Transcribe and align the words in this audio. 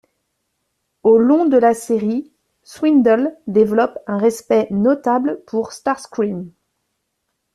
Au 1.03 1.19
long 1.19 1.45
de 1.45 1.57
la 1.57 1.75
série, 1.75 2.31
Swindle 2.63 3.37
développe 3.45 3.99
un 4.07 4.17
respect 4.17 4.65
notable 4.71 5.43
pour 5.45 5.73
Starscream. 5.73 6.51